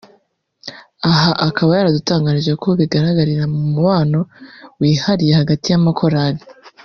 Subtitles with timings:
[1.11, 4.19] Aha akaba yaradutangarije ko bigaragarira mu mubano
[4.79, 6.43] wihariya hagati y’amakorali